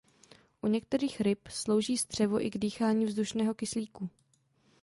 U 0.61 0.67
některých 0.67 1.21
ryb 1.21 1.47
slouží 1.49 1.97
střevo 1.97 2.45
i 2.45 2.49
k 2.49 2.57
dýchání 2.57 3.05
vzdušného 3.05 3.53
kyslíku. 3.53 4.09